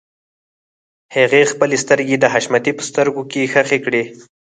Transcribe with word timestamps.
هغې 1.15 1.41
خپلې 1.51 1.77
سترګې 1.83 2.15
د 2.19 2.25
حشمتي 2.33 2.71
په 2.75 2.83
سترګو 2.89 3.21
کې 3.31 3.49
ښخې 3.53 3.79
کړې. 3.85 4.03